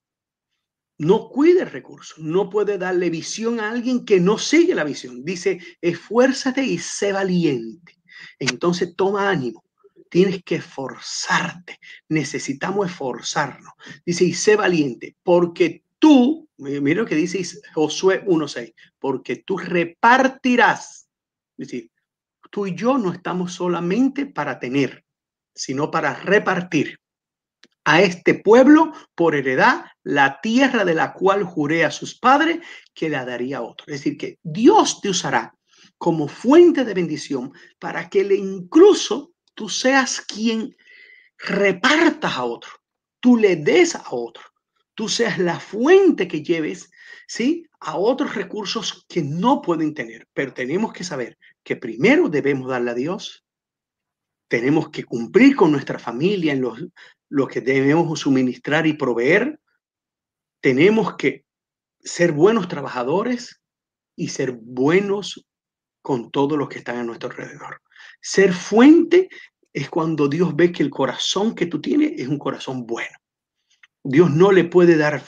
[0.98, 2.16] No cuide el recurso.
[2.20, 5.26] No puede darle visión a alguien que no sigue la visión.
[5.26, 8.00] Dice, esfuérzate y sé valiente.
[8.40, 9.64] Entonces toma ánimo.
[10.10, 11.80] Tienes que esforzarte.
[12.08, 13.74] Necesitamos esforzarnos.
[14.06, 21.10] Dice, y sé valiente, porque tú, mira lo que dice Josué 1.6, porque tú repartirás.
[21.58, 21.92] Es decir,
[22.50, 25.04] tú y yo no estamos solamente para tener,
[25.54, 27.00] sino para repartir
[27.86, 32.60] a este pueblo por heredad la tierra de la cual juré a sus padres
[32.94, 33.86] que la daría a otro.
[33.88, 35.56] Es decir, que Dios te usará
[35.98, 40.76] como fuente de bendición para que le incluso tú seas quien
[41.38, 42.72] repartas a otro,
[43.20, 44.44] tú le des a otro,
[44.96, 46.90] tú seas la fuente que lleves,
[47.28, 47.68] ¿sí?
[47.80, 50.28] A otros recursos que no pueden tener.
[50.34, 53.46] Pero tenemos que saber que primero debemos darle a Dios,
[54.48, 56.80] tenemos que cumplir con nuestra familia en los,
[57.30, 59.60] lo que debemos suministrar y proveer,
[60.62, 61.46] tenemos que
[62.00, 63.62] ser buenos trabajadores
[64.16, 65.46] y ser buenos
[66.02, 67.82] con todos los que están a nuestro alrededor.
[68.22, 69.30] Ser fuente
[69.74, 73.18] es cuando Dios ve que el corazón que tú tienes es un corazón bueno.
[74.04, 75.24] Dios no le puede dar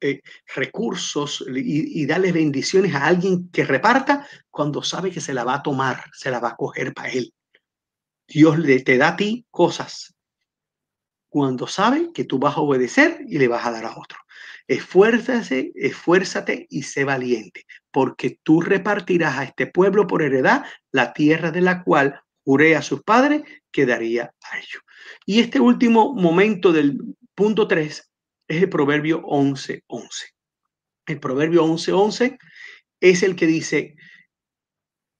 [0.00, 0.20] eh,
[0.54, 5.62] recursos y, darle bendiciones a alguien que reparta cuando sabe que se la va a
[5.62, 7.32] tomar, se la va a coger para él.
[8.26, 10.17] Dios le, te da a ti cosas
[11.28, 14.18] cuando sabe que tú vas a obedecer y le vas a dar a otro.
[14.66, 21.50] Esfuérzase, esfuérzate y sé valiente, porque tú repartirás a este pueblo por heredad la tierra
[21.50, 24.82] de la cual juré a sus padres que daría a ellos.
[25.26, 26.98] Y este último momento del
[27.34, 28.10] punto 3
[28.48, 29.84] es el proverbio 11.11.
[29.86, 30.26] 11.
[31.06, 32.38] El proverbio 11.11 11
[33.00, 33.96] es el que dice,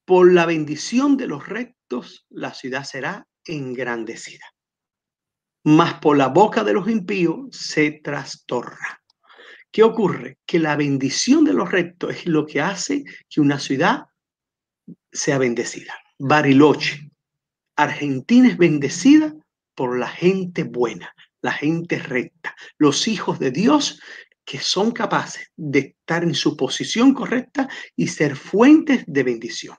[0.05, 4.45] por la bendición de los rectos la ciudad será engrandecida,
[5.65, 9.03] mas por la boca de los impíos se trastorna.
[9.71, 10.39] ¿Qué ocurre?
[10.47, 14.07] Que la bendición de los rectos es lo que hace que una ciudad
[15.13, 15.95] sea bendecida.
[16.19, 17.11] Bariloche,
[17.77, 19.35] Argentina es bendecida
[19.75, 24.01] por la gente buena, la gente recta, los hijos de Dios
[24.45, 29.77] que son capaces de estar en su posición correcta y ser fuentes de bendición.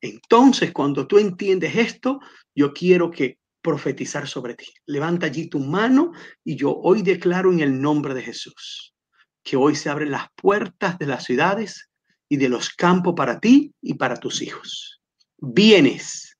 [0.00, 2.18] Entonces, cuando tú entiendes esto,
[2.54, 4.66] yo quiero que profetizar sobre ti.
[4.86, 6.12] Levanta allí tu mano
[6.44, 8.94] y yo hoy declaro en el nombre de Jesús
[9.42, 11.88] que hoy se abren las puertas de las ciudades
[12.28, 15.00] y de los campos para ti y para tus hijos.
[15.38, 16.36] Bienes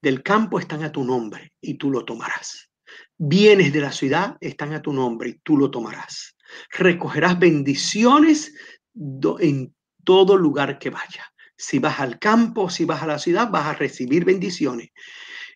[0.00, 2.70] del campo están a tu nombre y tú lo tomarás.
[3.16, 6.36] Bienes de la ciudad están a tu nombre y tú lo tomarás.
[6.70, 8.54] Recogerás bendiciones
[9.40, 11.26] en todo lugar que vaya.
[11.56, 14.90] Si vas al campo, si vas a la ciudad, vas a recibir bendiciones.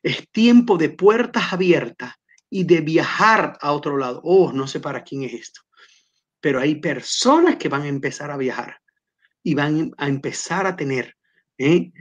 [0.03, 2.15] Es tiempo de puertas abiertas
[2.51, 4.21] y de viajar a otro lado.
[4.25, 5.62] Oh, no sé para quién es esto
[6.43, 8.77] pero hay personas que van a empezar a viajar
[9.43, 11.17] y van a empezar a tener
[11.57, 11.93] ¿eh?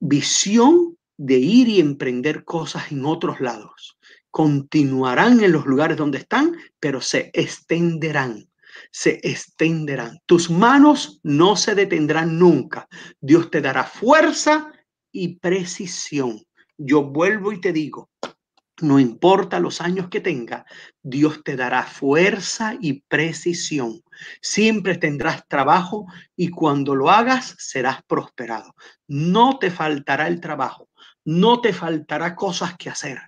[0.00, 3.96] visión de ir y emprender cosas en otros lados.
[4.30, 8.50] Continuarán en los lugares donde están, pero se extenderán,
[8.90, 10.18] se extenderán.
[10.26, 12.88] Tus manos no se detendrán nunca.
[13.20, 14.72] Dios te dará fuerza
[15.12, 16.44] y precisión.
[16.76, 18.10] Yo vuelvo y te digo,
[18.82, 20.66] no importa los años que tenga,
[21.00, 24.02] Dios te dará fuerza y precisión.
[24.42, 28.74] Siempre tendrás trabajo y cuando lo hagas serás prosperado.
[29.06, 30.88] No te faltará el trabajo,
[31.24, 33.20] no te faltará cosas que hacer,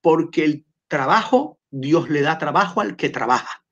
[0.00, 3.62] porque el trabajo, Dios le da trabajo al que trabaja.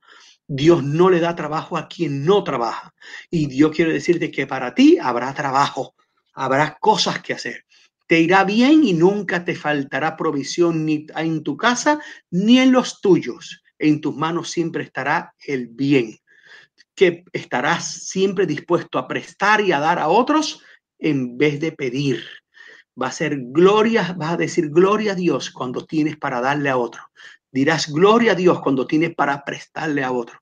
[0.46, 2.94] Dios no le da trabajo a quien no trabaja.
[3.30, 5.96] Y Dios quiere decirte que para ti habrá trabajo,
[6.34, 7.65] habrá cosas que hacer
[8.06, 13.00] te irá bien y nunca te faltará provisión ni en tu casa ni en los
[13.00, 13.62] tuyos.
[13.78, 16.18] En tus manos siempre estará el bien,
[16.94, 20.62] que estarás siempre dispuesto a prestar y a dar a otros
[20.98, 22.24] en vez de pedir.
[23.00, 26.78] Va a ser gloria, vas a decir gloria a Dios cuando tienes para darle a
[26.78, 27.02] otro.
[27.52, 30.40] Dirás gloria a Dios cuando tienes para prestarle a otro,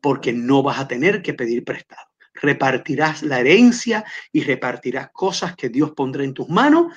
[0.00, 2.13] porque no vas a tener que pedir prestado
[2.44, 6.94] repartirás la herencia y repartirás cosas que Dios pondrá en tus manos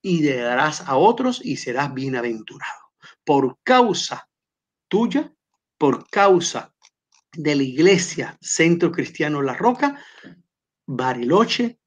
[0.00, 2.92] y le darás a otros y serás bienaventurado.
[3.24, 4.28] Por causa
[4.88, 5.32] tuya,
[5.78, 6.72] por causa
[7.32, 9.98] de la iglesia Centro Cristiano La Roca,
[10.86, 11.78] Bariloche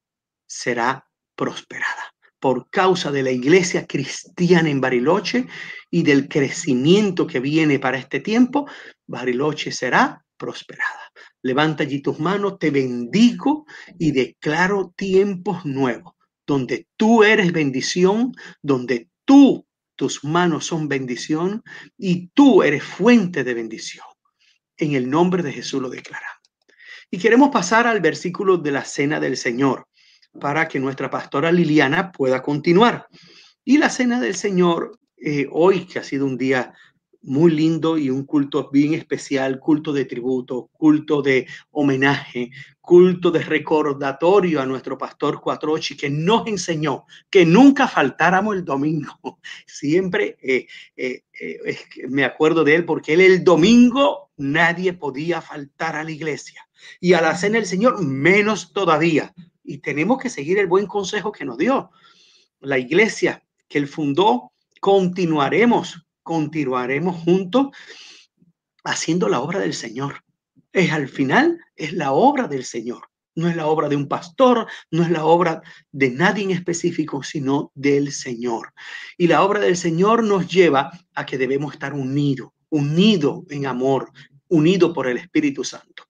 [0.45, 2.13] será prosperada.
[2.39, 5.47] Por causa de la iglesia cristiana en Bariloche
[5.89, 8.69] y del crecimiento que viene para este tiempo,
[9.07, 11.11] Bariloche será prosperada.
[11.47, 13.65] Levanta allí tus manos, te bendigo
[13.97, 16.13] y declaro tiempos nuevos,
[16.45, 21.63] donde tú eres bendición, donde tú, tus manos son bendición
[21.97, 24.05] y tú eres fuente de bendición.
[24.75, 26.35] En el nombre de Jesús lo declaramos.
[27.09, 29.87] Y queremos pasar al versículo de la cena del Señor
[30.41, 33.07] para que nuestra pastora Liliana pueda continuar.
[33.63, 36.73] Y la cena del Señor, eh, hoy que ha sido un día
[37.21, 42.51] muy lindo y un culto bien especial, culto de tributo, culto de homenaje,
[42.81, 49.39] culto de recordatorio a nuestro pastor Cuatrochi, que nos enseñó que nunca faltáramos el domingo.
[49.67, 51.77] Siempre eh, eh, eh,
[52.07, 56.67] me acuerdo de él porque él el domingo nadie podía faltar a la iglesia
[57.01, 59.33] y a la cena del Señor menos todavía.
[59.63, 61.91] Y tenemos que seguir el buen consejo que nos dio.
[62.61, 67.67] La iglesia que él fundó, continuaremos continuaremos juntos
[68.83, 70.23] haciendo la obra del Señor.
[70.73, 73.07] Es al final, es la obra del Señor.
[73.33, 75.61] No es la obra de un pastor, no es la obra
[75.91, 78.73] de nadie en específico, sino del Señor.
[79.17, 84.11] Y la obra del Señor nos lleva a que debemos estar unidos, unidos en amor,
[84.49, 86.03] unidos por el Espíritu Santo.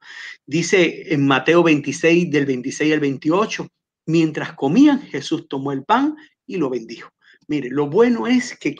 [0.45, 3.67] Dice en Mateo 26, del 26 al 28,
[4.07, 6.15] Mientras comían, Jesús tomó el pan
[6.45, 7.09] y lo bendijo.
[7.49, 8.73] Mire, lo bueno es que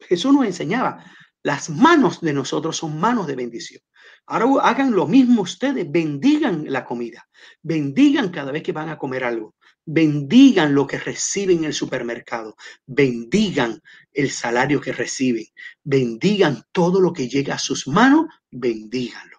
[0.00, 1.04] Jesús nos enseñaba,
[1.42, 3.82] las manos de nosotros son manos de bendición.
[4.26, 7.28] Ahora hagan lo mismo ustedes, bendigan la comida,
[7.62, 12.54] bendigan cada vez que van a comer algo, bendigan lo que reciben en el supermercado,
[12.86, 13.80] bendigan
[14.12, 15.46] el salario que reciben,
[15.82, 19.38] bendigan todo lo que llega a sus manos, bendíganlo.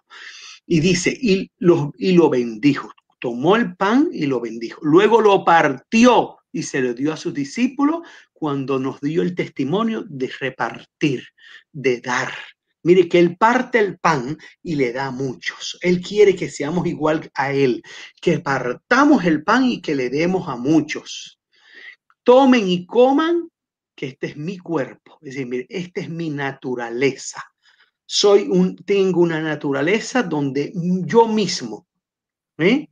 [0.66, 5.44] Y dice, y lo, y lo bendijo, tomó el pan y lo bendijo, luego lo
[5.44, 8.02] partió y se lo dio a sus discípulos
[8.42, 11.22] cuando nos dio el testimonio de repartir,
[11.70, 12.32] de dar.
[12.82, 15.78] Mire que Él parte el pan y le da a muchos.
[15.80, 17.84] Él quiere que seamos igual a Él,
[18.20, 21.38] que partamos el pan y que le demos a muchos.
[22.24, 23.48] Tomen y coman,
[23.94, 25.20] que este es mi cuerpo.
[25.22, 27.44] Es decir, mire, esta es mi naturaleza.
[28.04, 30.72] Soy un, tengo una naturaleza donde
[31.06, 31.86] yo mismo
[32.58, 32.88] ¿eh?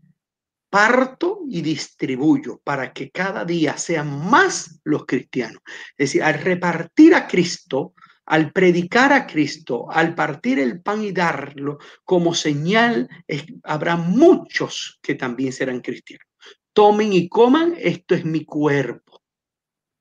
[0.71, 5.61] Parto y distribuyo para que cada día sean más los cristianos.
[5.99, 7.95] Es decir, al repartir a Cristo,
[8.25, 13.09] al predicar a Cristo, al partir el pan y darlo como señal,
[13.65, 16.27] habrá muchos que también serán cristianos.
[16.73, 19.21] Tomen y coman, esto es mi cuerpo.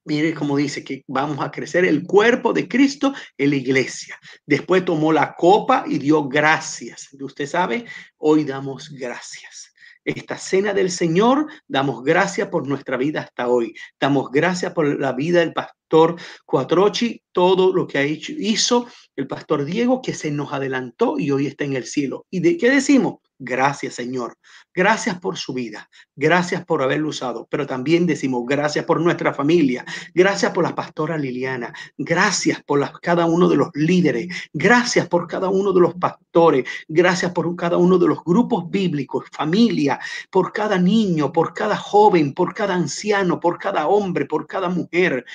[0.05, 4.19] Mire cómo dice que vamos a crecer el cuerpo de Cristo en la iglesia.
[4.45, 7.09] Después tomó la copa y dio gracias.
[7.19, 7.85] Usted sabe,
[8.17, 9.69] hoy damos gracias
[10.03, 13.73] esta cena del Señor, damos gracias por nuestra vida hasta hoy.
[13.99, 19.27] Damos gracias por la vida del pastor Cuatrochi, todo lo que ha hecho, hizo el
[19.27, 22.25] pastor Diego, que se nos adelantó y hoy está en el cielo.
[22.29, 23.19] ¿Y de qué decimos?
[23.41, 24.37] Gracias, Señor.
[24.73, 25.89] Gracias por su vida.
[26.13, 27.47] Gracias por haberlo usado.
[27.49, 29.85] Pero también decimos gracias por nuestra familia.
[30.13, 31.73] Gracias por la pastora Liliana.
[31.97, 34.27] Gracias por cada uno de los líderes.
[34.51, 36.65] Gracias por cada uno de los pastores.
[36.89, 42.33] Gracias por cada uno de los grupos bíblicos, familia, por cada niño, por cada joven,
[42.33, 45.25] por cada anciano, por cada hombre, por cada mujer,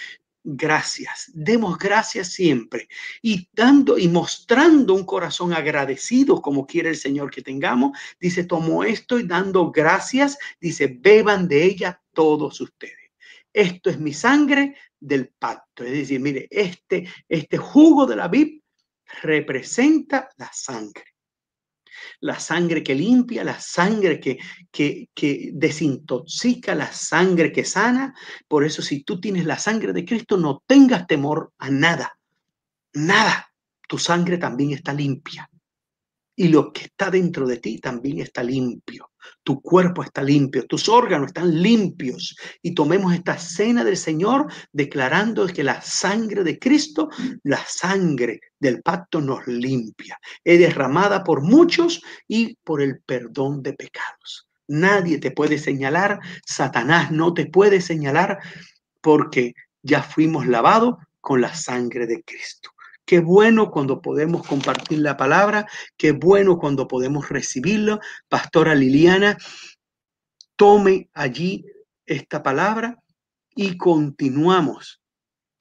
[0.45, 1.31] gracias.
[1.35, 2.89] Demos gracias siempre
[3.23, 7.99] y dando y mostrando un corazón agradecido como quiere el Señor que tengamos.
[8.21, 13.11] Dice, tomo esto y dando gracias, dice, beban de ella todos ustedes.
[13.53, 15.85] Esto es mi sangre del pacto.
[15.85, 18.61] Es decir, mire, este, este jugo de la vid
[19.23, 21.14] representa la sangre
[22.21, 24.39] la sangre que limpia, la sangre que,
[24.71, 28.15] que, que desintoxica, la sangre que sana.
[28.49, 32.19] Por eso si tú tienes la sangre de Cristo, no tengas temor a nada,
[32.93, 33.49] nada.
[33.89, 35.49] Tu sangre también está limpia
[36.37, 39.11] y lo que está dentro de ti también está limpio.
[39.43, 42.37] Tu cuerpo está limpio, tus órganos están limpios.
[42.63, 47.09] Y tomemos esta cena del Señor declarando que la sangre de Cristo,
[47.43, 50.19] la sangre del pacto nos limpia.
[50.43, 54.49] Es derramada por muchos y por el perdón de pecados.
[54.67, 58.39] Nadie te puede señalar, Satanás no te puede señalar
[59.01, 62.71] porque ya fuimos lavados con la sangre de Cristo.
[63.05, 68.01] Qué bueno cuando podemos compartir la palabra, qué bueno cuando podemos recibirlo.
[68.29, 69.37] Pastora Liliana,
[70.57, 71.67] tome allí
[72.07, 72.99] esta palabra
[73.55, 75.03] y continuamos.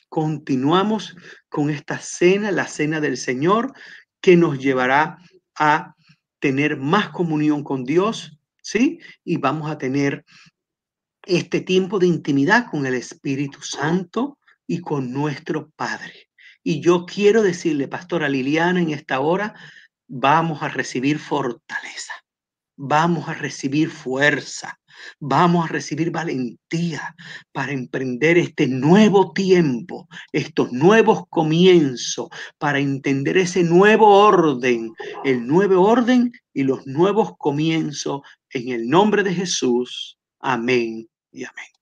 [0.08, 1.16] Continuamos
[1.50, 3.74] con esta cena, la cena del Señor,
[4.22, 5.18] que nos llevará
[5.56, 5.96] a
[6.40, 9.00] tener más comunión con Dios, ¿sí?
[9.26, 10.24] Y vamos a tener
[11.26, 16.30] este tiempo de intimidad con el Espíritu Santo y con nuestro Padre.
[16.64, 19.54] Y yo quiero decirle, pastora Liliana, en esta hora,
[20.08, 22.14] vamos a recibir fortaleza,
[22.78, 24.80] vamos a recibir fuerza,
[25.20, 27.16] vamos a recibir valentía
[27.52, 34.94] para emprender este nuevo tiempo, estos nuevos comienzos, para entender ese nuevo orden,
[35.24, 40.18] el nuevo orden y los nuevos comienzos en el nombre de Jesús.
[40.40, 41.73] Amén y amén.